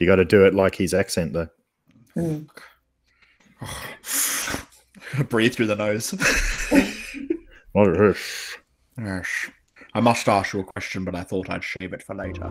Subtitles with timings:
[0.00, 1.48] You got to do it like his accent, though.
[2.16, 2.48] Mm.
[5.28, 6.14] Breathe through the nose.
[8.98, 9.28] yes.
[9.92, 12.50] I must ask you a question, but I thought I'd save it for later.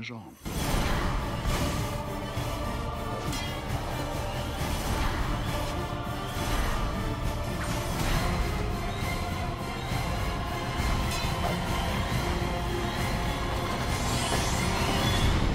[0.00, 0.34] Is on.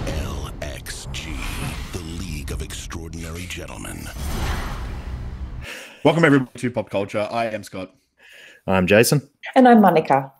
[0.08, 4.08] LXG, the League of Extraordinary Gentlemen.
[6.04, 7.28] Welcome everybody to Pop Culture.
[7.32, 7.96] I am Scott.
[8.68, 9.28] I'm Jason.
[9.56, 10.32] And I'm Monica.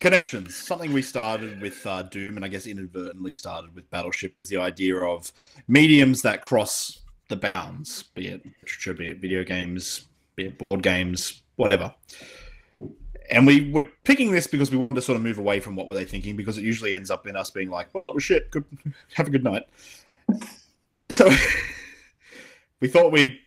[0.00, 0.56] Connections.
[0.56, 4.34] Something we started with uh, Doom, and I guess inadvertently started with Battleship.
[4.44, 5.30] Is the idea of
[5.68, 10.06] mediums that cross the bounds, be it literature, be it video games,
[10.36, 11.94] be it board games, whatever.
[13.30, 15.90] And we were picking this because we wanted to sort of move away from what
[15.90, 18.64] were they thinking, because it usually ends up in us being like, "Oh shit, good,
[19.14, 19.64] have a good night."
[21.14, 21.30] So
[22.80, 23.38] we thought we'd,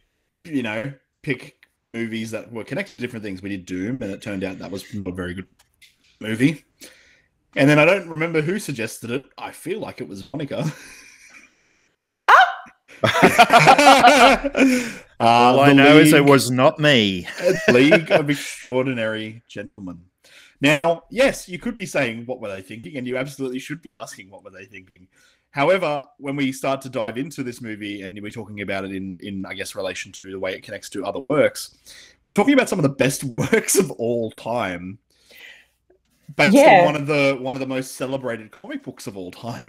[0.46, 0.94] you know,
[1.24, 1.58] pick
[1.96, 3.42] movies that were connected to different things.
[3.42, 5.48] We did Doom, and it turned out that was not a very good
[6.24, 6.66] movie.
[7.56, 9.26] And then I don't remember who suggested it.
[9.38, 10.74] I feel like it was Monica.
[15.20, 17.28] All I know is it was not me.
[17.68, 20.00] League of Extraordinary Gentlemen.
[20.62, 23.90] Now, yes, you could be saying what were they thinking, and you absolutely should be
[24.00, 25.10] asking what were they thinking.
[25.52, 29.20] However, when we start to dive into this movie and we're talking about it in,
[29.22, 31.78] in I guess, relation to the way it connects to other works,
[32.34, 34.98] talking about some of the best works of all time,
[36.36, 36.80] based Yeah.
[36.80, 39.66] on one of the one of the most celebrated comic books of all time,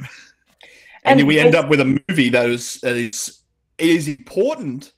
[1.04, 3.40] And and, we end up with a movie that is that is
[3.78, 4.92] it is important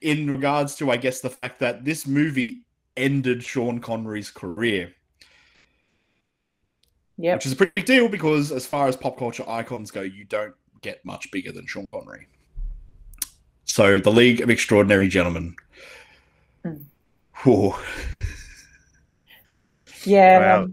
[0.00, 2.62] in regards to, I guess, the fact that this movie
[2.96, 4.92] ended Sean Connery's career,
[7.18, 7.36] Yep.
[7.36, 10.24] which is a pretty big deal because, as far as pop culture icons go, you
[10.24, 12.28] don't get much bigger than Sean Connery.
[13.64, 15.56] So, the League of Extraordinary Gentlemen.
[16.64, 16.84] Mm.
[20.06, 20.14] Whew.
[20.14, 20.38] Yeah.
[20.56, 20.62] Wow.
[20.64, 20.72] um,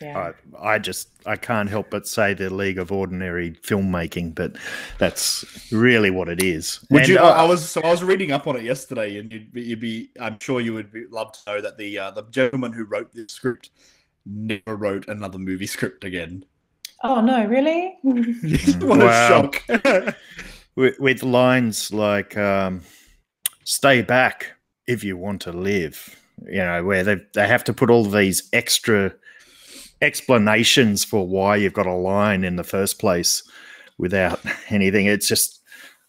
[0.00, 0.32] yeah.
[0.58, 4.56] I, I just I can't help but say the League of Ordinary Filmmaking, but
[4.98, 6.80] that's really what it is.
[6.90, 7.18] Would And you?
[7.18, 9.80] I- I was so I was reading up on it yesterday, and you'd be, you'd
[9.80, 12.82] be I'm sure you would be, love to know that the uh, the gentleman who
[12.84, 13.70] wrote this script
[14.26, 16.44] never wrote another movie script again.
[17.04, 17.96] Oh no, really?
[18.02, 19.50] what Wow.
[19.52, 20.16] a shock!
[20.74, 22.80] with, with lines like um,
[23.64, 24.52] "Stay back
[24.88, 28.48] if you want to live," you know, where they they have to put all these
[28.52, 29.14] extra
[30.00, 33.42] explanations for why you've got a line in the first place
[33.98, 35.06] without anything.
[35.06, 35.60] It's just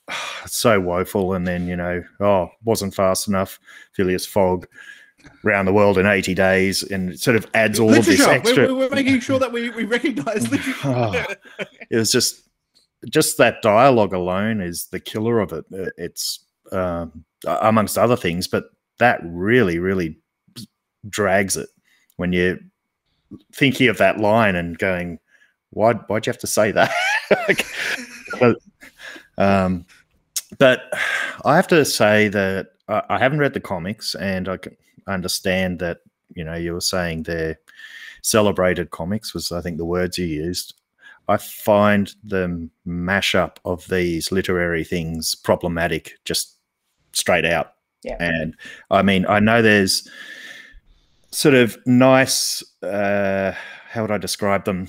[0.43, 1.34] it's so woeful.
[1.34, 3.59] And then you know, oh, wasn't fast enough.
[3.93, 4.67] Phileas Fogg
[5.46, 8.67] around the world in 80 days and it sort of adds all of this extra
[8.67, 10.75] We're, we're making sure that we, we recognize literature.
[10.84, 11.25] Oh,
[11.90, 12.41] it was just
[13.09, 16.40] just that dialogue alone is the killer of it Uh, it's
[16.72, 18.66] um, amongst other things but
[18.99, 20.17] that really really
[21.09, 21.70] drags it
[22.17, 22.58] when you're
[23.53, 25.20] thinking of that line and going
[25.72, 26.91] why why'd you have to say that
[28.40, 28.58] but,
[29.38, 29.85] um,
[30.59, 30.84] but
[31.46, 34.78] i have to say that I, I haven't read the comics and i can
[35.08, 36.00] understand that
[36.35, 37.59] you know you were saying they're
[38.22, 40.76] celebrated comics was i think the words you used
[41.28, 46.58] I find the mashup of these literary things problematic, just
[47.14, 47.73] straight out.
[48.03, 48.17] Yeah.
[48.20, 48.56] And
[48.91, 50.08] I mean, I know there's
[51.34, 53.53] sort of nice, uh,
[53.90, 54.88] how would I describe them?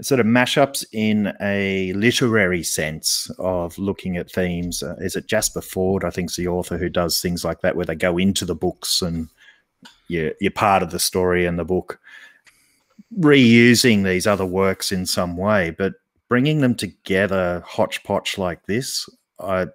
[0.00, 4.82] Sort of mashups in a literary sense of looking at themes.
[4.82, 6.04] Uh, is it Jasper Fforde?
[6.04, 9.02] I think's the author who does things like that, where they go into the books
[9.02, 9.28] and
[10.06, 11.98] you're, you're part of the story in the book,
[13.18, 15.94] reusing these other works in some way, but
[16.28, 19.08] bringing them together hodgepodge like this,
[19.40, 19.66] I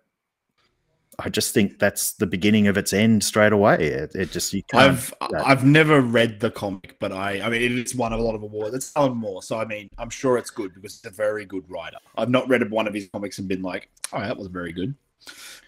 [1.19, 3.75] I just think that's the beginning of its end straight away.
[3.75, 4.83] It, it just you can't.
[4.83, 5.13] I've
[5.45, 8.75] I've never read the comic, but I I mean it's won a lot of awards.
[8.75, 11.63] It's Alan Moore, so I mean I'm sure it's good because it's a very good
[11.69, 11.97] writer.
[12.17, 14.95] I've not read one of his comics and been like, oh, that was very good.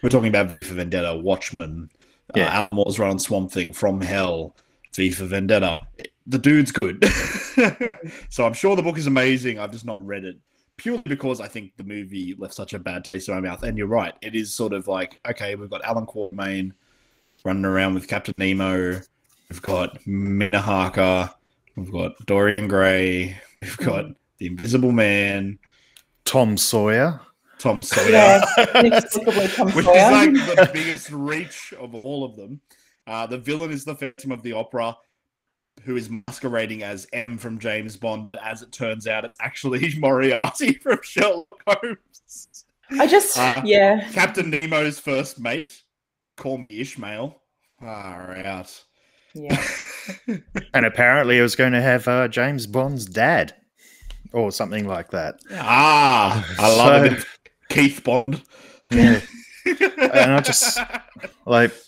[0.01, 1.89] We're talking about V for Vendetta, Watchmen,
[2.35, 2.47] Yeah.
[2.47, 4.55] uh, Alan Moore's run on Swamp Thing, From Hell,
[4.95, 5.81] V for Vendetta.
[6.27, 7.05] The dude's good,
[8.29, 9.59] so I'm sure the book is amazing.
[9.59, 10.37] I've just not read it
[10.77, 13.63] purely because I think the movie left such a bad taste in my mouth.
[13.63, 16.71] And you're right, it is sort of like okay, we've got Alan Quatermain
[17.43, 18.99] running around with Captain Nemo,
[19.49, 21.29] we've got Mina Harker,
[21.75, 24.05] we've got Dorian Gray, we've got
[24.39, 25.59] the Invisible Man,
[26.25, 27.19] Tom Sawyer.
[27.59, 28.45] Tom Sawyer, Yeah,
[29.53, 30.31] Tom which Sawyer.
[30.31, 32.59] is like the biggest reach of all of them.
[33.07, 34.97] Uh, the villain is the Phantom of the Opera,
[35.83, 38.31] who is masquerading as M from James Bond.
[38.31, 42.65] But as it turns out, it's actually Moriarty from Sherlock Holmes.
[42.91, 44.09] I just, Uh, yeah.
[44.11, 45.81] Captain Nemo's first mate.
[46.37, 47.41] Call me Ishmael.
[47.79, 48.83] Far out.
[49.33, 49.61] Yeah.
[50.75, 53.55] And apparently, it was going to have uh, James Bond's dad,
[54.33, 55.39] or something like that.
[55.51, 57.25] Ah, I love So- it.
[57.69, 58.43] Keith Bond.
[58.91, 59.19] Yeah.
[59.65, 60.77] and I just
[61.47, 61.84] like it,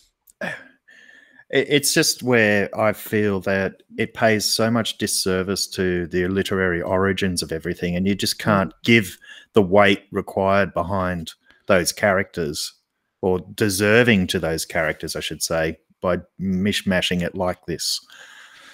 [1.49, 7.41] it's just where I feel that it pays so much disservice to the literary origins
[7.41, 9.17] of everything, and you just can't give
[9.53, 11.33] the weight required behind
[11.67, 12.73] those characters
[13.21, 17.99] or deserving to those characters, I should say, by mishmashing it like this.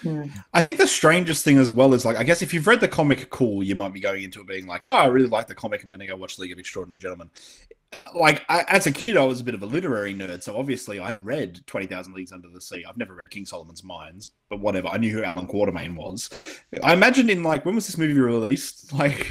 [0.02, 0.26] Hmm.
[0.54, 2.90] I think the strangest thing as well is like, I guess if you've read the
[2.90, 5.56] comic, cool, you might be going into it being like, oh, I really like the
[5.56, 5.82] comic.
[5.82, 7.30] And I'm going to go watch League of Extraordinary Gentlemen.
[8.14, 10.44] Like, I, as a kid, I was a bit of a literary nerd.
[10.44, 12.86] So obviously, I read 20,000 Leagues Under the Sea.
[12.88, 14.88] I've never read King Solomon's Mines, but whatever.
[14.88, 16.30] I knew who Alan Quatermain was.
[16.84, 18.92] I imagine in like, when was this movie released?
[18.94, 19.28] Like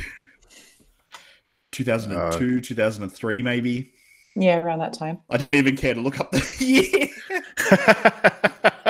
[1.72, 3.92] 2002, uh, 2003, maybe.
[4.34, 5.18] Yeah, around that time.
[5.30, 7.08] I didn't even care to look up the year.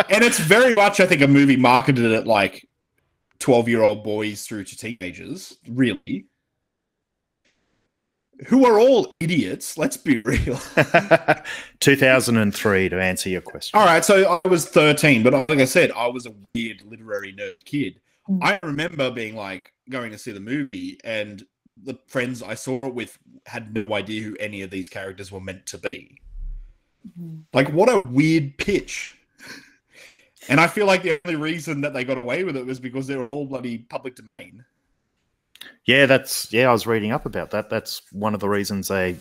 [0.11, 2.69] and it's very much, I think, a movie marketed at like
[3.41, 6.27] 12 year old boys through to teenagers, really.
[8.49, 10.61] Who are all idiots, let's be real.
[11.81, 13.79] 2003 to answer your question.
[13.79, 17.33] All right, so I was 13, but like I said, I was a weird literary
[17.33, 18.01] nerd kid.
[18.29, 18.39] Mm.
[18.43, 21.45] I remember being like going to see the movie, and
[21.83, 25.41] the friends I saw it with had no idea who any of these characters were
[25.41, 26.19] meant to be.
[27.53, 29.17] Like, what a weird pitch.
[30.49, 33.07] And I feel like the only reason that they got away with it was because
[33.07, 34.65] they were all bloody public domain.
[35.87, 36.69] Yeah, that's yeah.
[36.69, 37.69] I was reading up about that.
[37.71, 39.17] That's one of the reasons they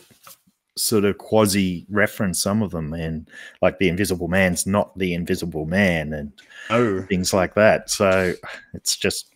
[0.77, 3.27] sort of quasi reference some of them, and
[3.61, 6.31] like the Invisible Man's not the Invisible Man, and
[6.69, 7.89] Oh, things like that.
[7.89, 8.33] So
[8.73, 9.33] it's just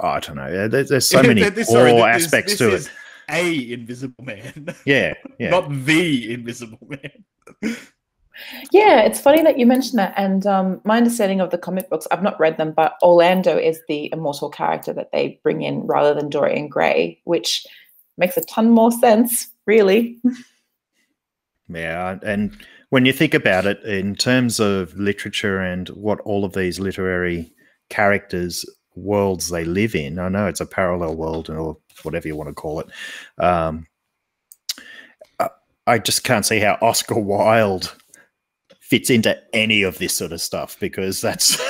[0.00, 0.68] I don't know.
[0.68, 2.90] There- There's so many This- sorry, this- aspects this to it.
[3.30, 5.50] A invisible man, Yeah, yeah.
[5.50, 7.76] not the invisible man.
[8.70, 10.14] Yeah, it's funny that you mentioned that.
[10.16, 13.80] And um, my understanding of the comic books, I've not read them, but Orlando is
[13.88, 17.66] the immortal character that they bring in rather than Dorian Gray, which
[18.16, 20.20] makes a ton more sense, really.
[21.68, 22.56] Yeah, and
[22.90, 27.52] when you think about it in terms of literature and what all of these literary
[27.90, 28.64] characters
[28.94, 32.54] worlds they live in, I know it's a parallel world or whatever you want to
[32.54, 32.88] call it.
[33.38, 33.86] Um,
[35.38, 35.50] I-
[35.86, 37.94] I just can't see how Oscar Wilde
[38.88, 41.60] fits into any of this sort of stuff because that's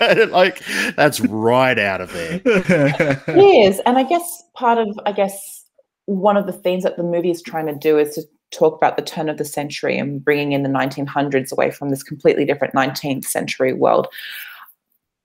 [0.30, 0.62] like
[0.96, 2.40] that's right out of there.
[3.28, 3.80] It is.
[3.84, 5.66] And I guess part of, I guess,
[6.06, 8.96] one of the themes that the movie is trying to do is to talk about
[8.96, 12.72] the turn of the century and bringing in the 1900s away from this completely different
[12.72, 14.06] 19th century world.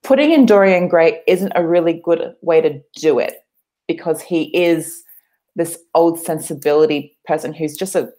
[0.03, 3.36] Putting in Dorian Gray isn't a really good way to do it
[3.88, 5.03] because he is
[5.56, 8.12] this old sensibility person who's just a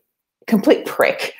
[0.47, 1.35] complete prick.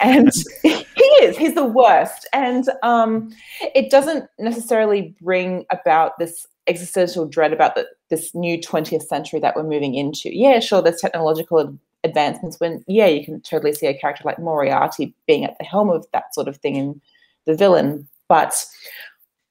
[0.00, 0.30] And
[0.62, 0.86] he
[1.20, 2.26] is, he's the worst.
[2.32, 3.34] And um,
[3.74, 9.56] it doesn't necessarily bring about this existential dread about the, this new 20th century that
[9.56, 10.34] we're moving into.
[10.34, 15.14] Yeah, sure, there's technological advancements when, yeah, you can totally see a character like Moriarty
[15.26, 17.00] being at the helm of that sort of thing in
[17.46, 18.08] the villain.
[18.28, 18.64] But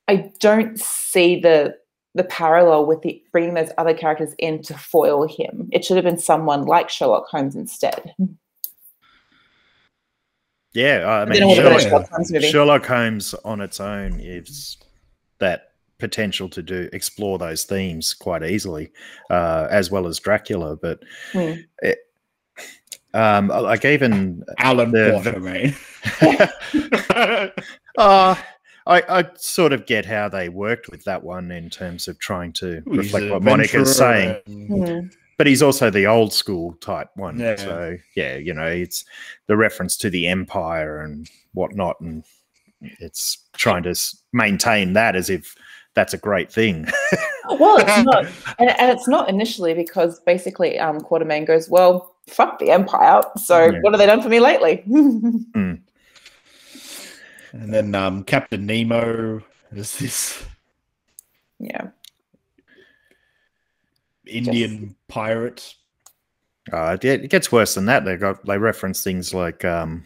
[0.08, 1.76] I don't see the
[2.16, 5.70] the parallel with the bringing those other characters in to foil him.
[5.72, 8.14] It should have been someone like Sherlock Holmes instead.
[10.74, 12.46] Yeah, I mean, know what about a Sherlock, Sherlock Holmes.
[12.46, 14.78] Sherlock Holmes on its own is
[15.40, 18.92] that potential to do explore those themes quite easily,
[19.30, 20.76] uh, as well as Dracula.
[20.76, 21.00] But
[21.32, 21.54] Hmm.
[21.82, 21.98] it,
[23.14, 25.76] um, like even Alan the- Quatermain.
[27.98, 28.36] uh,
[28.88, 32.54] I, I sort of get how they worked with that one in terms of trying
[32.54, 34.38] to He's reflect an what Monica's saying.
[34.48, 35.16] adventurer and-.
[35.40, 37.40] But he's also the old school type one.
[37.40, 37.56] Yeah.
[37.56, 39.06] So yeah, you know, it's
[39.48, 42.26] the reference to the empire and whatnot, and
[42.82, 43.96] it's trying to
[44.34, 45.56] maintain that as if
[45.94, 46.88] that's a great thing.
[47.52, 48.26] Well, it's not,
[48.60, 53.22] and, and it's not initially because basically, um, Quatermain goes, "Well, fuck the Empire.
[53.38, 53.80] So Yeah.
[53.82, 54.84] what have they done for me lately?"
[57.52, 59.42] And then um, Captain Nemo
[59.72, 60.46] is this
[61.60, 61.88] yeah,
[64.32, 65.74] Indian pirate.
[66.72, 68.06] Uh, it it gets worse than that.
[68.06, 70.04] They got they reference things like um,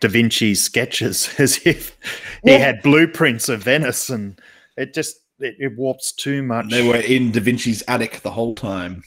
[0.00, 1.96] Da Vinci's sketches as if
[2.42, 2.58] he Yeah.
[2.58, 4.40] had blueprints of Venice, and
[4.76, 6.70] it just it, it warps too much.
[6.70, 9.02] They were in Da Vinci's attic the whole time.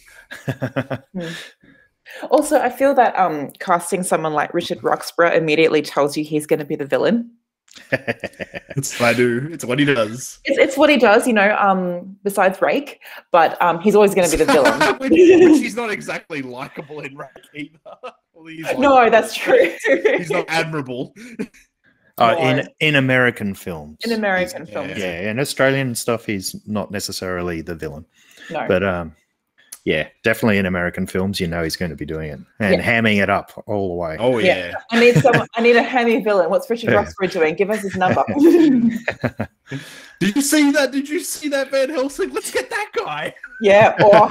[2.31, 6.59] Also, I feel that um, casting someone like Richard Roxburgh immediately tells you he's going
[6.59, 7.29] to be the villain.
[7.91, 9.47] It's what I do.
[9.51, 10.39] It's what he does.
[10.45, 11.55] It's, it's what he does, you know.
[11.59, 12.99] Um, besides Rake,
[13.31, 14.79] but um, he's always going to be the villain.
[14.99, 17.79] which, which he's not exactly likable in Rake either.
[18.33, 19.73] Well, he's like- no, that's true.
[19.85, 21.13] He's not admirable.
[22.19, 22.39] Uh, No.
[22.39, 24.73] in in American films, In American Yeah.
[24.73, 28.05] films, yeah, in Australian stuff, he's not necessarily the villain.
[28.49, 28.65] no.
[28.67, 29.15] But um,
[29.87, 32.81] yeah, definitely in American films, you know he's going to be doing it and Yeah.
[32.81, 34.17] hamming it up all the way.
[34.19, 34.57] Oh Yeah.
[34.57, 34.73] yeah.
[34.91, 35.33] I need some.
[35.55, 36.49] I need a hammy villain.
[36.49, 36.97] What's Richard Yeah.
[36.97, 37.55] Roxburgh doing?
[37.55, 38.21] Give us his number.
[40.19, 40.91] Did you see that?
[40.91, 42.31] Did you see that Van Helsing?
[42.33, 43.33] Let's get that guy.
[43.61, 43.95] yeah.
[44.03, 44.27] Or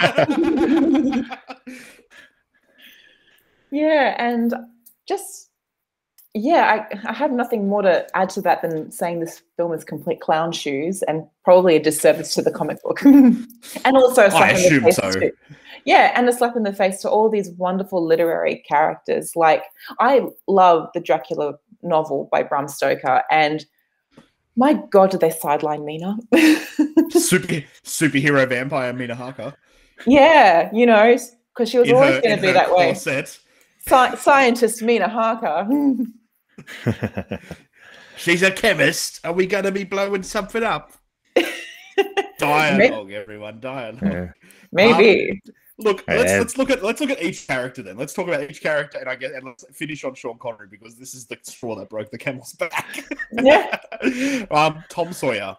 [3.70, 4.54] yeah, and
[5.08, 5.45] just
[6.37, 9.85] yeah, I, I have nothing more to add to that than saying this film is
[9.85, 13.47] complete clown shoes and probably a disservice to the comic book, and
[13.85, 15.11] also a slap in the face so.
[15.12, 15.33] to-
[15.87, 19.35] yeah, and a slap in the face to all these wonderful literary characters.
[19.35, 19.62] Like
[19.99, 23.64] I love the Dracula novel by Bram Stoker, and
[24.57, 26.19] my God, did they sideline Mina?
[27.11, 29.55] Super superhero vampire Mina Harker.
[30.07, 31.16] yeah, you know,
[31.55, 32.93] because she was in always going in to be that way.
[32.93, 35.66] Sci- scientist Mina Harker.
[38.16, 39.20] She's a chemist.
[39.25, 40.92] Are we going to be blowing something up?
[42.38, 43.60] Dialogue, everyone.
[43.60, 44.02] Dialogue.
[44.02, 44.32] Yeah.
[44.72, 45.40] Maybe.
[45.78, 47.98] Look, let's let's look at let's look at each character then.
[47.98, 50.96] Let's talk about each character, and I guess and let's finish on Sean Connery because
[50.96, 53.04] this is the straw that broke the camel's back.
[53.32, 53.78] yeah.
[54.50, 55.54] um, Tom Sawyer,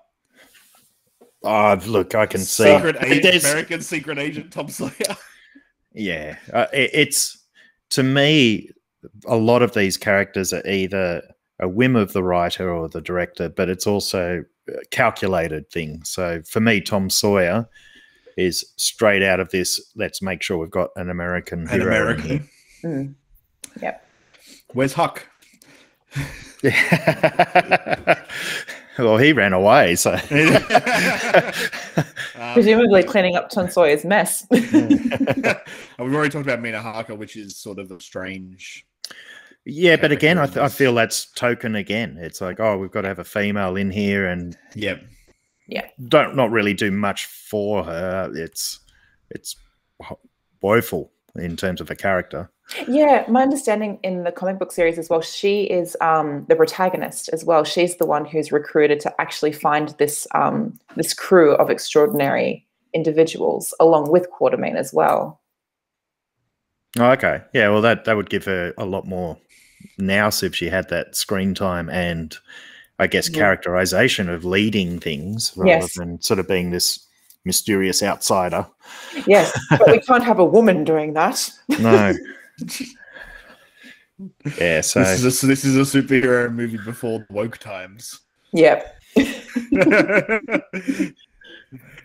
[1.44, 2.64] Oh, look, I can see.
[2.64, 5.16] secret agent, American secret agent Tom Sawyer.
[5.94, 7.46] Yeah, uh, it, it's
[7.92, 8.72] to me
[9.26, 11.22] a lot of these characters are either
[11.60, 16.04] a whim of the writer or the director, but it's also a calculated thing.
[16.04, 17.68] So for me, Tom Sawyer
[18.38, 19.82] is straight out of this.
[19.96, 21.82] Let's make sure we've got an American An hero.
[21.82, 22.50] in American.
[22.84, 23.16] Mm.
[23.82, 24.06] Yep.
[24.74, 25.28] Where's Huck?
[28.98, 29.06] here.
[29.06, 30.12] well, he ran away, so
[32.38, 34.46] Um, Presumably cleaning up Tom Sawyer's mess.
[34.52, 34.72] and
[36.00, 38.86] we've already talked about Mina Harker, which is sort of a strange.
[39.66, 39.96] yeah.
[39.96, 42.18] But again, I, th- I feel that's token again.
[42.20, 44.98] It's like, oh, we've got to have a female in here, and yeah,
[45.68, 48.32] yeah, don't not really do much for her.
[48.36, 48.80] It's
[49.32, 49.56] it's
[50.62, 52.50] woeful in terms of a character.
[52.88, 57.30] yeah, my understanding in the comic book series as well, she is um, the protagonist
[57.32, 57.64] as well.
[57.64, 63.74] She's the one who's recruited to actually find this um, this crew of extraordinary individuals
[63.80, 65.40] along with Quatermain as well.
[67.00, 67.70] Oh, okay, yeah.
[67.70, 69.38] Well, that that would give her a lot more
[69.98, 72.36] nous if she had that screen time and
[73.00, 73.38] I guess Yeah.
[73.40, 75.94] characterization of leading things rather Yes.
[75.96, 77.07] than sort of being this
[77.48, 78.68] mysterious outsider.
[79.26, 81.50] Yes, but we can't have a woman doing that.
[81.80, 82.14] No.
[84.60, 84.82] yeah.
[84.82, 88.20] So This is a this is a superhero movie before the woke times.
[88.54, 88.94] Yep.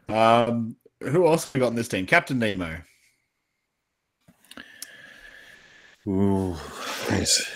[0.08, 2.06] um, who else have we got in this team?
[2.06, 2.78] Captain Nemo.
[6.08, 6.54] Ooh,
[7.08, 7.46] it's-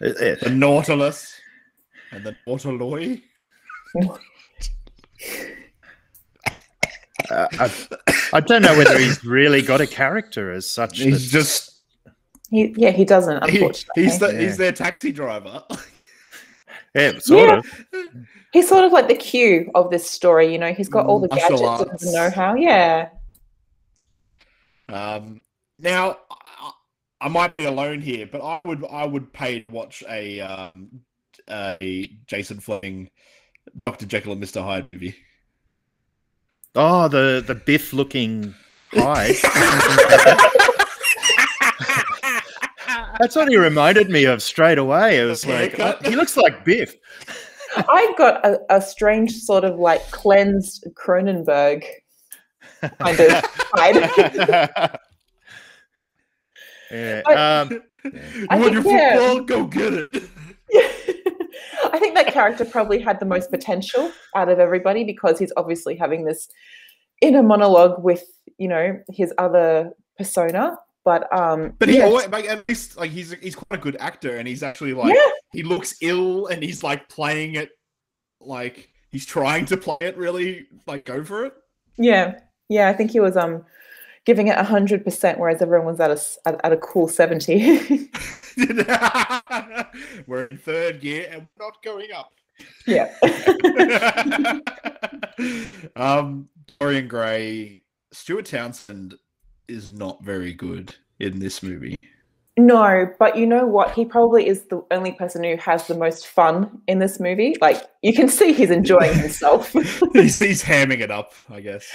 [0.00, 1.34] it- it- the Nautilus,
[2.12, 3.22] and the Nautiloid.
[7.30, 7.70] uh, I,
[8.34, 10.98] I don't know whether he's really got a character as such.
[10.98, 11.82] He's that's- just
[12.50, 14.02] He, yeah, he doesn't, he- unfortunately.
[14.04, 14.40] he's the Yeah.
[14.40, 15.62] he's their taxi driver.
[16.94, 17.58] Yeah, sort Yeah.
[17.58, 17.66] of.
[18.52, 20.50] He's sort of like the Q of this story.
[20.50, 22.54] You know, he's got all the Martial gadgets and the know-how.
[22.54, 23.10] Yeah.
[24.88, 25.40] Um,
[25.78, 26.70] now, I,
[27.20, 31.00] I might be alone here, but I would I would pay to watch a um,
[31.50, 33.10] a Jason Flemyng,
[33.84, 35.16] Doctor Jekyll and Mister Hyde movie.
[36.76, 38.54] Oh, the the Biff looking
[38.92, 39.36] Hyde.
[43.18, 45.18] That's what he reminded me of straight away.
[45.18, 46.06] It was like haircut?
[46.06, 46.94] he looks like Biff.
[47.88, 51.84] I've got a, a strange sort of like cleansed Cronenberg
[53.00, 54.90] kind of Hyde.
[56.88, 57.22] Yeah.
[57.24, 57.82] But- Um,
[58.48, 59.16] I Want your think, yeah.
[59.16, 59.40] football?
[59.40, 60.22] Go get it.
[61.96, 65.96] I think that character probably had the most potential out of everybody because he's obviously
[65.96, 66.48] having this
[67.22, 68.24] inner monologue with,
[68.58, 70.76] you know, his other persona.
[71.04, 73.96] But um But he yeah, always, like, at least like he's he's quite a good
[73.98, 75.30] actor, and he's actually like Yeah.
[75.52, 77.70] he looks ill, and he's like playing it
[78.40, 81.54] like he's trying to play it really like go for it.
[81.96, 83.64] yeah, yeah, I think he was um
[84.26, 88.10] giving it hundred percent, whereas everyone was at a at, at a cool seventy.
[90.26, 92.32] we're in third gear and we're not going up.
[92.86, 93.14] yeah.
[95.96, 96.48] um,
[96.80, 99.14] Dorian Gray, Stuart Townsend
[99.68, 101.96] is not very good in this movie.
[102.58, 103.92] No, but you know what?
[103.92, 107.54] He probably is the only person who has the most fun in this movie.
[107.60, 109.72] Like you can see he's enjoying himself.
[110.14, 111.86] he's, he's hamming it up, I guess.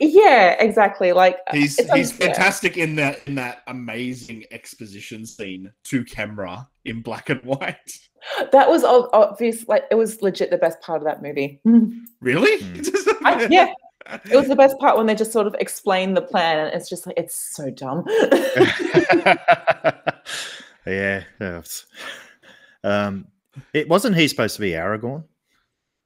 [0.00, 1.12] Yeah, exactly.
[1.12, 2.28] Like He's he's unfair.
[2.28, 7.76] fantastic in that in that amazing exposition scene to camera in black and white.
[8.50, 9.66] That was obvious.
[9.68, 11.60] Like it was legit the best part of that movie.
[12.20, 12.60] Really?
[13.24, 13.72] I- yeah,
[14.28, 16.88] it was the best part when they just sort of explain the plan, and it's
[16.88, 18.04] just like it's so dumb.
[20.86, 21.22] yeah.
[21.38, 21.86] that's-
[22.84, 23.26] Um,
[23.72, 25.24] it wasn't he supposed to be Aragorn?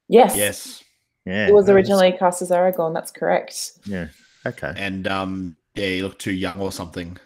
[0.09, 0.85] yes, yes.
[1.25, 1.47] Yeah.
[1.49, 2.95] it was that originally cast as Aragorn.
[2.95, 3.73] That's correct.
[3.85, 4.09] Yeah.
[4.45, 4.73] Okay.
[4.77, 7.17] And um, yeah, he looked too young or something.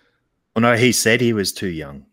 [0.54, 2.04] Well, no, he said he was too young.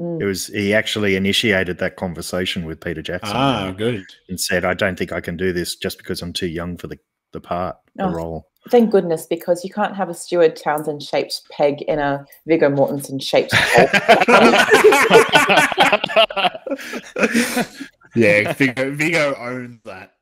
[0.00, 0.20] Mm.
[0.20, 4.04] It was he actually initiated that conversation with Peter Jackson Ah, good.
[4.28, 6.86] and said, "I don't think I can do this just because I'm too young for
[6.86, 6.98] the
[7.32, 8.12] the part, the Oh.
[8.12, 12.68] role." Thank goodness, because you can't have a Stuart Townsend shaped peg in a Viggo
[12.68, 13.52] Mortensen shaped.
[18.14, 20.12] yeah, Viggo, Viggo owns that.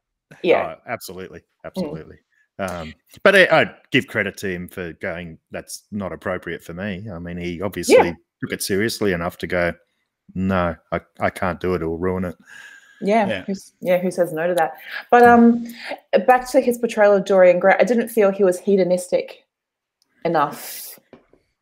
[0.46, 2.18] Yeah, Oh, absolutely, absolutely.
[2.58, 5.38] Um, but I, I'd give credit to him for going.
[5.50, 7.06] That's not appropriate for me.
[7.12, 9.74] I mean, he obviously took it seriously enough to go.
[10.34, 11.82] No, I, I can't do it.
[11.82, 12.36] It'll ruin it.
[13.00, 13.44] yeah, Yeah.
[13.44, 13.98] Who's, yeah.
[13.98, 14.74] Who says no to that?
[15.10, 15.66] But um,
[16.26, 19.44] back to his portrayal of Dorian Gray, I didn't feel he was hedonistic
[20.24, 20.98] enough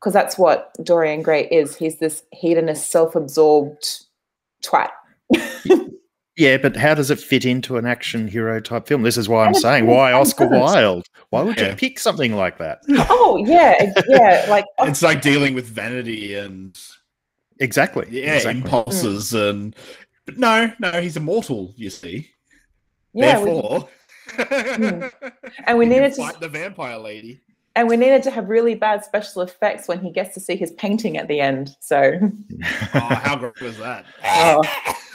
[0.00, 1.76] because that's what Dorian Gray is.
[1.76, 4.04] He's this hedonist, self-absorbed
[4.62, 4.90] twat.
[6.36, 9.02] Yeah, but how does it fit into an action hero type film?
[9.02, 10.48] This is why I'm saying why Oscar.
[10.48, 11.06] Wilde?
[11.30, 11.70] Why would Yeah.
[11.70, 12.80] you pick something like that?
[12.86, 13.02] Hmm.
[13.08, 14.46] Oh yeah, yeah.
[14.48, 15.20] Like oh, It's like oh.
[15.20, 16.76] dealing with vanity and
[17.60, 18.06] Exactly.
[18.10, 18.62] yeah, exactly.
[18.62, 19.36] impulses hmm.
[19.36, 19.76] and.
[20.26, 21.74] But no, no, he's immortal.
[21.76, 22.30] You see,
[23.12, 23.88] yeah, we, therefore,
[24.30, 25.02] hmm.
[25.66, 27.42] and we needed to fight the vampire lady.
[27.76, 30.72] And we needed to have really bad special effects when he gets to see his
[30.72, 31.76] painting at the end.
[31.80, 32.18] So,
[32.94, 34.04] Oh, how great was that?
[34.24, 34.62] oh,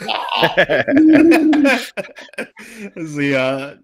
[2.94, 3.74] the uh,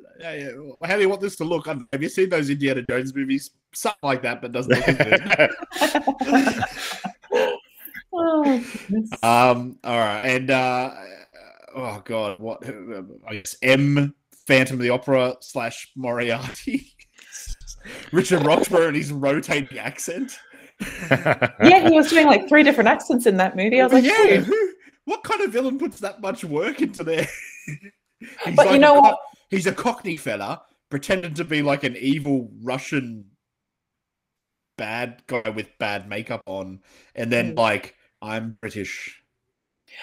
[0.86, 1.68] how do you want this to look?
[1.68, 1.86] I don't know.
[1.92, 3.50] Have you seen those Indiana Jones movies?
[3.72, 5.20] Something like that, but doesn't look good.
[8.12, 8.64] oh.
[9.22, 10.90] Um, all right, and uh,
[11.74, 12.62] oh god, what?
[13.28, 14.14] I guess M
[14.46, 16.95] Phantom of the Opera slash Moriarty.
[18.16, 20.38] Richard Roxburgh and his rotating accent.
[21.10, 23.78] yeah, he was doing like three different accents in that movie.
[23.80, 24.72] I was like, yeah, who,
[25.04, 27.28] what kind of villain puts that much work into there?
[28.44, 29.18] He's But you know what?
[29.50, 33.26] He's a Cockney fella pretending to be like an evil Russian
[34.78, 36.80] bad guy with bad makeup on,
[37.14, 37.58] and then Mm.
[37.58, 39.22] like I'm British.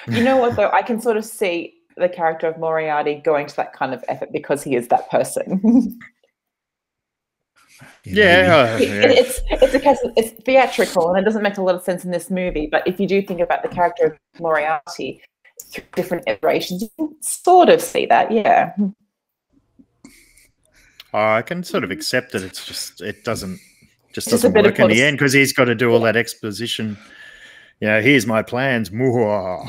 [0.08, 0.70] You know what though?
[0.70, 4.32] I can sort of see the character of Moriarty going to that kind of effort
[4.32, 6.00] because he is that person.
[8.04, 9.22] yeah, uh, It- yeah.
[9.22, 12.04] it's it's a case of, it's theatrical and it doesn't make a lot of sense
[12.06, 12.68] in this movie.
[12.68, 15.22] But if you do think about the character of Moriarty
[15.72, 18.32] through different iterations, you can sort of see that.
[18.32, 18.74] Yeah.
[21.16, 22.42] Oh, I can sort of accept it.
[22.44, 23.60] It's just it doesn't
[24.14, 26.00] just Just a doesn't bit work in the end because he's got to do all
[26.02, 26.98] that exposition.
[27.84, 28.92] You know, here's my plans.
[28.92, 29.66] Mwah.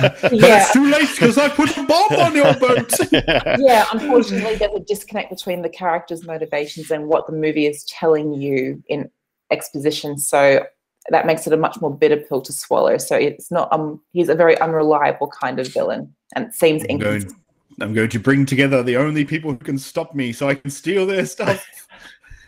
[0.22, 0.62] But Yeah.
[0.62, 2.92] it's too late because I put a bomb on your boat.
[3.58, 8.34] yeah, unfortunately, there's a disconnect between the characters' motivations and what the movie is telling
[8.34, 9.10] you in
[9.50, 10.16] exposition.
[10.16, 10.64] So
[11.08, 12.98] that makes it a much more bitter pill to swallow.
[12.98, 16.98] So it's not um he's a very unreliable kind of villain, and it seems I'm
[16.98, 17.34] going.
[17.80, 20.70] I'm going to bring together the only people who can stop me so I can
[20.70, 21.66] steal their stuff.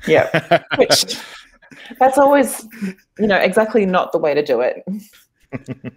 [0.09, 0.65] Yeah.
[0.79, 1.17] Which
[1.99, 2.67] that's always,
[3.19, 4.85] you know, exactly not the way to do it.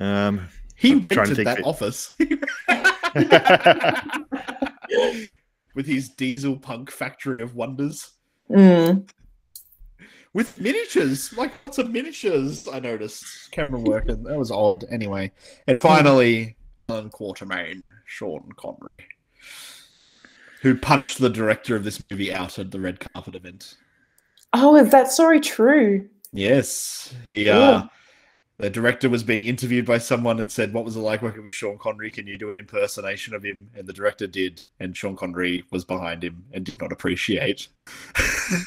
[0.00, 2.14] Um, He I'm trying to rented think that of- office
[5.74, 8.10] with his diesel punk factory of wonders.
[8.50, 9.08] Mm.
[10.34, 13.50] With miniatures, like lots of miniatures, I noticed.
[13.50, 14.84] Camera work, and that was odd.
[14.90, 15.32] Anyway,
[15.66, 16.56] and finally,
[16.88, 18.88] Alan Quatermain, Sean Connery,
[20.62, 23.76] who punched the director of this movie out at the red carpet event.
[24.52, 26.08] Oh, is that story true?
[26.32, 27.58] Yes, Yeah.
[27.58, 27.88] uh,
[28.58, 31.54] the director was being interviewed by someone and said, "What was it like working with
[31.54, 32.10] Sean Connery?
[32.10, 35.84] Can you do an impersonation of him?" And the director did, and Sean Connery was
[35.84, 37.68] behind him and did not appreciate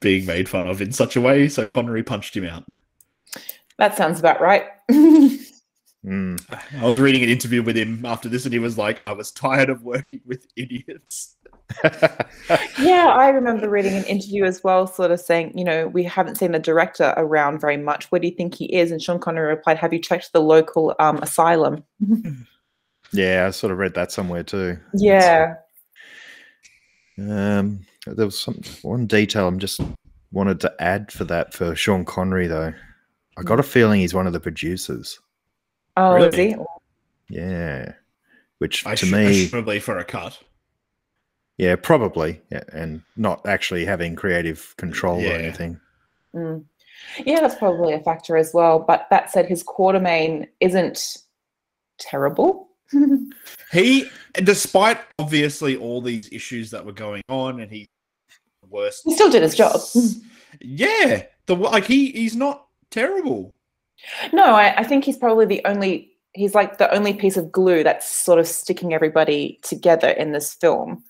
[0.00, 1.48] being made fun of in such a way.
[1.48, 2.64] So Connery punched him out.
[3.78, 4.66] That sounds about right.
[4.90, 5.50] mm.
[6.04, 9.32] I was reading an interview with him after this, and he was like, "I was
[9.32, 11.36] tired of working with idiots."
[12.80, 16.36] yeah, I remember reading an interview as well, sort of saying, you know, we haven't
[16.36, 18.10] seen the director around very much.
[18.10, 18.90] Where do you think he is?
[18.90, 21.84] And Sean Connery replied, Have you checked the local um, asylum?
[23.12, 24.78] Yeah, I sort of read that somewhere too.
[24.94, 25.54] Yeah.
[27.18, 29.80] Um, there was some one detail I'm just
[30.30, 32.72] wanted to add for that for Sean Connery though.
[33.36, 35.20] I got a feeling he's one of the producers.
[35.96, 36.50] Oh, is Really?
[36.50, 37.36] he?
[37.36, 37.92] Yeah,
[38.58, 40.38] which I to sh- me, probably for a cut.
[41.58, 45.30] Yeah, probably, yeah, and not actually having creative control Yeah.
[45.30, 45.80] or anything.
[46.34, 46.64] Mm.
[47.24, 48.78] Yeah, that's probably a factor as well.
[48.78, 51.18] But that said, his Quatermain isn't
[51.98, 52.68] terrible.
[53.70, 57.86] He, despite obviously all these issues that were going on, and he
[58.70, 59.02] worst.
[59.04, 59.78] He still did his job.
[60.62, 63.54] Yeah, the like he he's not terrible.
[64.32, 67.84] No, I, I think he's probably the only he's like the only piece of glue
[67.84, 71.04] that's sort of sticking everybody together in this film.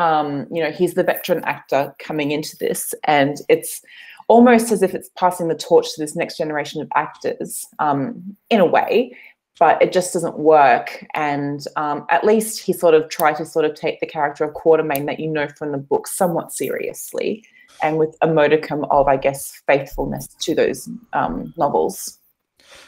[0.00, 3.82] Um, you know, he's the veteran actor coming into this, and it's
[4.28, 8.60] almost as if it's passing the torch to this next generation of actors, um, in
[8.60, 9.14] a way,
[9.58, 11.04] but it just doesn't work.
[11.14, 14.54] And um, at least he sort of tried to sort of take the character of
[14.54, 17.44] Quatermain that you know from the book somewhat seriously,
[17.82, 22.18] and with a modicum of, I guess, faithfulness to those um, novels.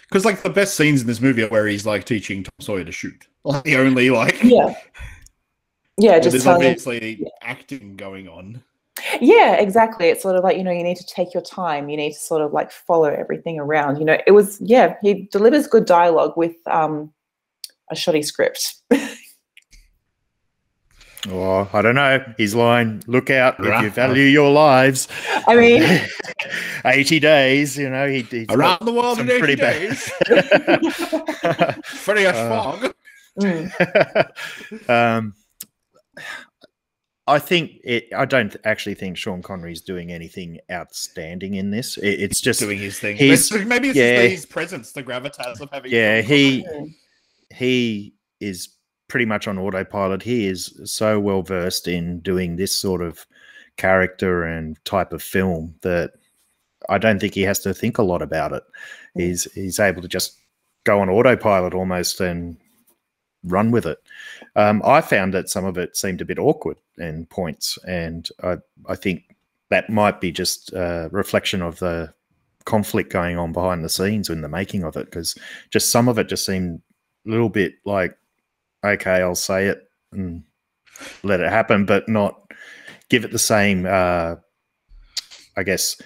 [0.09, 2.85] Because like the best scenes in this movie are where he's like teaching Tom Sawyer
[2.85, 3.29] to shoot.
[3.45, 4.73] Like the only like Yeah.
[6.03, 8.63] Yeah, where just there's telling him- obviously acting going on.
[9.21, 10.09] Yeah, exactly.
[10.09, 11.89] It's sort of like, you know, you need to take your time.
[11.89, 13.99] You need to sort of like follow everything around.
[13.99, 17.13] You know, it was, yeah, he delivers good dialogue with um,
[17.91, 18.75] a shoddy script.
[21.31, 22.21] Oh, I don't know.
[22.37, 25.07] His line, look out if you value your lives.
[25.47, 26.01] I mean,
[26.85, 30.11] 80 days, you know, he, he's Around the world in 80 pretty days.
[30.29, 31.85] bad.
[31.85, 32.95] Phineas Uh, Fogg.
[33.41, 35.35] mm, um,
[37.27, 38.09] I think it.
[38.17, 41.97] I don't actually think Sean Connery's doing anything outstanding in this.
[41.99, 43.17] It, it's just doing his thing.
[43.17, 44.23] he's- Maybe- Maybe it's yeah.
[44.23, 45.93] just his presence, the gravitas of having.
[45.93, 46.67] yeah, Sean he
[47.55, 48.71] he is
[49.09, 50.23] pretty much on autopilot.
[50.23, 53.25] He is so well versed in doing this sort of
[53.77, 56.13] character and type of film that
[56.89, 58.65] I don't think he has to think a lot about it.
[59.15, 60.39] He's he's able to just
[60.85, 62.57] go on autopilot almost and
[63.45, 63.99] run with it.
[64.57, 68.59] Um, I found that some of it seemed a bit awkward in points, and I
[68.89, 69.37] I think
[69.71, 72.13] that might be just a reflection of the
[72.65, 75.35] conflict going on behind the scenes in the making of it because
[75.71, 76.81] just some of it just seemed
[77.27, 78.17] a little bit like
[78.85, 80.45] okay i'll say it and
[81.23, 82.53] let it happen but not
[83.09, 84.37] give it the same uh
[85.57, 86.01] i guess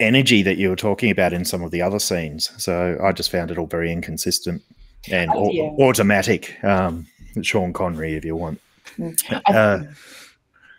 [0.00, 3.30] energy that you were talking about in some of the other scenes so i just
[3.30, 4.62] found it all very inconsistent
[5.10, 5.70] and Oh, yeah.
[5.78, 7.06] automatic um
[7.42, 8.60] sean connery if you want
[8.98, 9.16] mm.
[9.46, 9.84] Uh,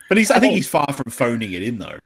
[0.08, 0.30] But he's.
[0.30, 1.98] I, I think think- he's far from phoning it in though.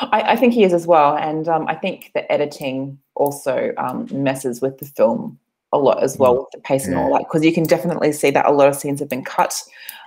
[0.00, 1.16] I, I think he is as well.
[1.16, 5.38] And um, I think the editing also um, messes with the film
[5.72, 8.30] a lot as well, with the pace and all that, because you can definitely see
[8.32, 9.62] that a lot of scenes have been cut,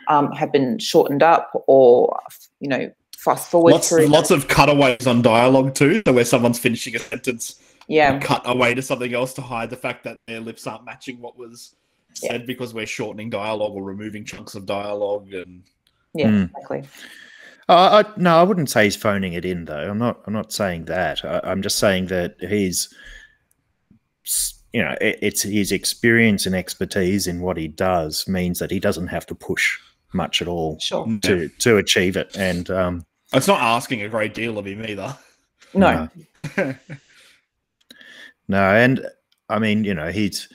[0.09, 2.19] um, have been shortened up, or,
[2.59, 4.07] you know, fast forward Lots, through.
[4.07, 6.01] lots of cutaways on dialogue too.
[6.05, 7.55] So where someone's finishing a sentence,
[7.89, 8.17] yeah.
[8.19, 11.37] cut away to something else to hide the fact that their lips aren't matching what
[11.37, 11.75] was
[12.21, 12.31] Yeah.
[12.31, 15.63] said because we're shortening dialogue or removing chunks of dialogue and
[16.13, 16.49] Yeah, Mm.
[16.49, 16.83] exactly.
[17.67, 19.89] Uh, I, no, I wouldn't say he's phoning it in, though.
[19.91, 20.21] I'm not.
[20.25, 21.23] I'm not saying that.
[21.23, 22.89] I, I'm just saying that he's,
[24.73, 28.79] you know, it, it's his experience and expertise in what he does means that he
[28.79, 29.77] doesn't have to push
[30.13, 31.05] much at all Sure.
[31.21, 32.35] to to achieve it.
[32.35, 35.15] And um, it's not asking a great deal of him either.
[35.75, 36.09] No.
[36.57, 36.73] no,
[38.57, 39.05] and
[39.49, 40.49] I mean, you know, he's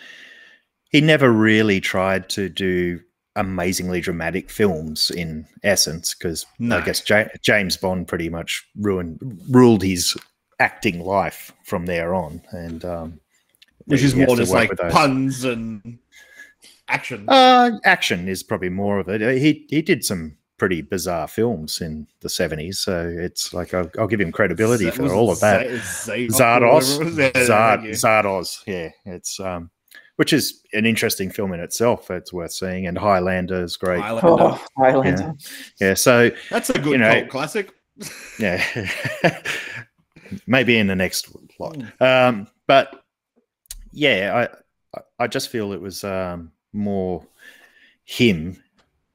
[0.90, 3.00] he never really tried to do
[3.36, 6.78] amazingly dramatic films in essence because No.
[6.78, 9.18] I guess ja- James Bond pretty much ruined
[9.50, 10.16] ruled his
[10.60, 13.20] acting life from there on, and um,
[13.86, 15.98] Which is more just like puns and
[16.88, 17.24] action.
[17.28, 19.20] Uh, action is probably more of it.
[19.38, 24.06] He he did some pretty bizarre films in the seventies, so it's like I'll, I'll
[24.06, 25.66] give him credibility Was for all of that.
[25.82, 27.18] Z- Zadok or Zardoz, whatever it was?
[27.18, 27.94] Yeah, Zard, thank.
[27.94, 29.70] Zardoz, yeah, it's um,
[30.16, 32.10] which is an interesting film in itself.
[32.10, 34.00] It's worth seeing, and Highlander is great.
[34.00, 34.42] Highlander.
[34.42, 35.34] Oh, Highlander.
[35.80, 37.70] Yeah, so That's a good You know- cult classic.
[38.40, 38.62] yeah,
[40.46, 41.28] maybe in the next
[41.60, 41.76] lot.
[42.00, 43.04] Um, but
[43.92, 44.48] yeah,
[44.94, 47.24] I I- I just feel it was um, more
[48.04, 48.62] him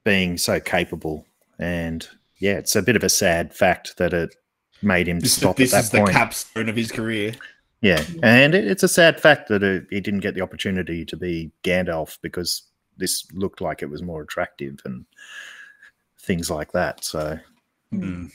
[0.04, 1.25] being so capable,
[1.60, 4.36] and yeah, it's a bit of a sad fact that it
[4.82, 7.34] made him This, stop this at is that the capstone of his career.
[7.82, 11.15] Yeah, and it, it's a sad fact that it, he didn't get the opportunity to
[11.15, 12.63] be Gandalf because
[12.98, 15.06] this looked like it was more attractive and
[16.19, 17.04] things like that.
[17.04, 17.39] So
[17.93, 18.32] Mm.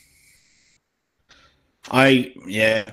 [1.90, 2.84] I yeah.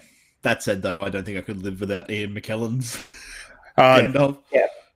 [0.44, 2.98] That said, though, I don't think I could live without Ian McKellen's
[3.78, 4.40] uh, Gandalf.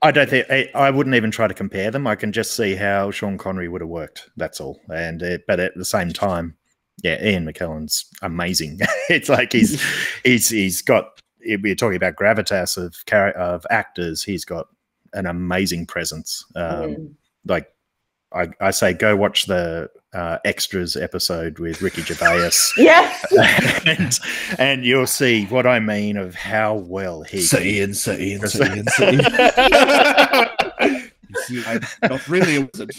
[0.06, 2.06] I don't think I, I wouldn't even try to compare them.
[2.06, 4.30] I can just see how Sean Connery would have worked.
[4.38, 4.80] That's all.
[4.94, 6.56] And uh, but at the same time,
[7.04, 8.80] yeah, Ian McKellen's amazing.
[9.10, 9.84] it's like he's
[10.24, 11.22] he's he's got.
[11.48, 12.96] We're talking about gravitas of
[13.36, 14.22] of actors.
[14.24, 14.68] He's got
[15.14, 16.46] an amazing presence.
[16.56, 17.16] Um, Mm.
[17.48, 17.68] Like
[18.36, 22.52] I, I say, go watch the uh, extras episode with Ricky Gervais.
[22.78, 23.12] Yeah.
[23.86, 24.20] and,
[24.60, 28.42] and you'll see what I mean of how well he Say can- Ian, say Ian,
[28.42, 28.54] Yes.
[28.54, 30.50] say Ian, say Ian.
[31.50, 32.92] You see, I'm not really a wizard.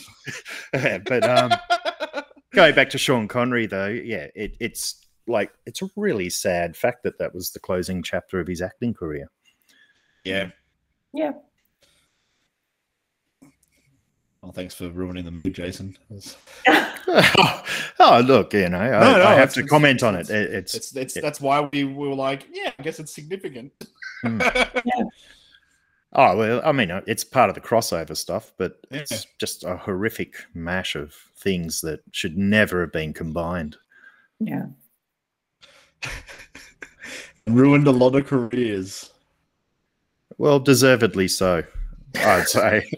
[0.74, 1.52] Yeah, but um,
[2.52, 7.02] going back to Sean Connery, though, yeah, it, it's like it's a really sad fact
[7.04, 9.30] that that was the closing chapter of his acting career.
[10.24, 10.50] Yeah.
[11.14, 11.32] Yeah.
[14.46, 15.98] Well, thanks for ruining the mood, Jason.
[16.08, 16.36] It's
[17.98, 20.30] oh, look, you know, I, No, no, I have to comment on it.
[20.30, 23.12] it's- it's, it's, it's it- that's why we, we were like, yeah, I guess it's
[23.12, 23.72] significant.
[24.22, 24.40] Hmm.
[26.12, 28.98] oh well, I mean, it's part of the crossover stuff, but Yeah.
[29.00, 33.76] it's just a horrific mash of things that should never have been combined.
[34.38, 34.66] Yeah.
[37.48, 39.10] Ruined a lot of careers.
[40.38, 41.64] Well, deservedly so,
[42.14, 42.88] I'd say.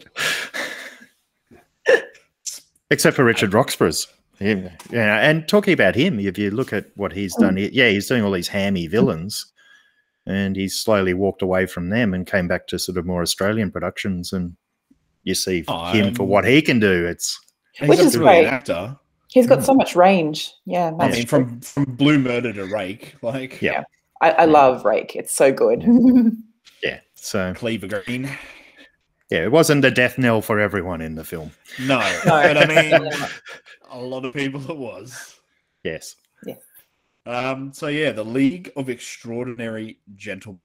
[2.90, 4.06] Except for Richard Roxburgh's.
[4.40, 7.88] Yeah, yeah, and talking about him, if you look at what he's done, he- yeah,
[7.88, 9.52] he's doing all these hammy villains,
[10.26, 13.72] and he's slowly walked away from them and came back to sort of more Australian
[13.72, 14.32] productions.
[14.32, 14.56] And
[15.24, 17.04] you see Oh, him for um, what he can do.
[17.04, 17.36] It's
[17.80, 18.52] Which he's is absolutely an great.
[18.52, 18.96] actor.
[19.30, 20.52] He's got so much range.
[20.64, 20.92] Yeah.
[21.00, 21.24] I mean, true.
[21.26, 23.82] from from Blue Murder to Rake, like Yeah.
[24.22, 25.16] I, I love Rake.
[25.16, 25.84] It's so good.
[26.82, 27.00] yeah.
[27.14, 28.30] So Cleaver Green.
[29.30, 31.50] Yeah, it wasn't a death knell for everyone in the film.
[31.80, 32.30] No, No.
[32.42, 33.10] but I mean,
[33.90, 35.36] a lot of people it was.
[35.84, 36.16] Yes.
[37.26, 40.60] Um, so yeah, the League of Extraordinary Gentlemen,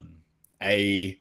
[0.62, 1.18] a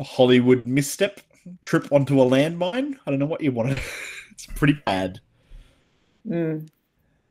[0.00, 1.20] Hollywood misstep,
[1.64, 2.96] trip onto a landmine.
[3.06, 3.78] I don't know what you want
[4.32, 5.20] it's pretty bad.
[6.28, 6.68] Mm.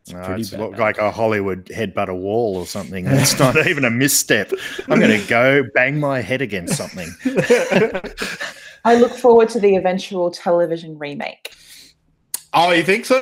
[0.03, 0.59] It's Uh, it's bad.
[0.61, 3.05] looked like a Hollywood headbutt a wall or something.
[3.05, 4.51] It's not even a misstep.
[4.87, 7.09] I'm going to go bang my head against something.
[8.87, 11.53] I look forward to the eventual television remake.
[12.53, 13.21] oh, you think so?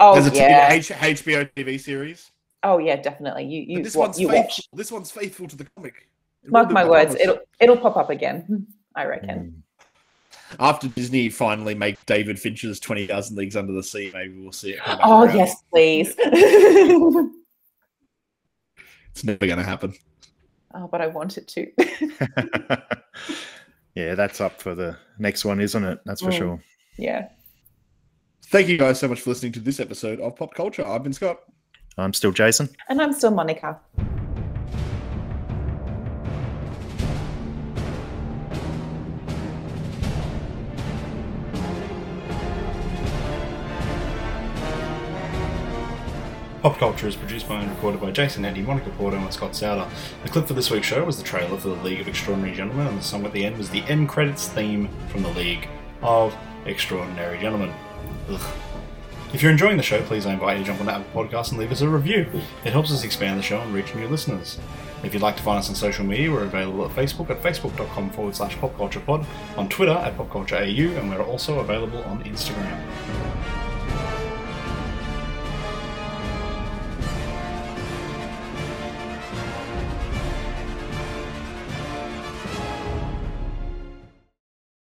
[0.00, 0.72] Oh There's a yeah.
[0.72, 2.30] H- HBO TV series.
[2.62, 3.44] Oh yeah, definitely.
[3.44, 4.42] You you But this wa- one's you faithful.
[4.44, 4.60] watch.
[4.72, 6.08] This one's faithful to the comic.
[6.42, 7.14] It Mark my words.
[7.14, 8.66] It'll it'll pop up again.
[8.96, 9.28] I reckon.
[9.28, 9.52] Mm.
[10.58, 14.70] After Disney finally make David Fincher's Twenty Thousand Leagues Under the Sea, maybe we'll see
[14.72, 14.80] it.
[14.86, 15.36] Oh around.
[15.36, 16.14] yes, please.
[16.18, 17.34] it's
[19.24, 19.92] never going to happen.
[20.74, 21.70] oh, but I want it to.
[23.94, 25.98] yeah, that's up for the next one, isn't it?
[26.04, 26.38] That's for Mm.
[26.38, 26.62] sure.
[26.96, 27.28] yeah.
[28.48, 30.86] Thank you guys so much for listening to this episode of Pop Culture.
[30.86, 31.40] I've been Scott.
[31.96, 32.68] I'm still Jason.
[32.88, 33.80] And I'm still Monica.
[46.64, 49.86] Pop Culture is produced by and recorded by Jason Andy, Monica Porto, and Scott Souter.
[50.22, 52.86] The clip for this week's show was the trailer for The League of Extraordinary Gentlemen,
[52.86, 55.68] and the song at the end was the end credits theme from The League
[56.00, 57.70] of Extraordinary Gentlemen.
[58.30, 58.40] Ugh.
[59.34, 61.60] If you're enjoying the show, please I invite you to jump on Apple Podcast and
[61.60, 62.26] leave us a review.
[62.64, 64.58] It helps us expand the show and reach new listeners.
[65.02, 68.08] If you'd like to find us on social media, we're available at Facebook at facebook.com
[68.08, 69.26] forward slash popculturepod,
[69.58, 73.43] on Twitter at popcultureau, and we're also available on Instagram.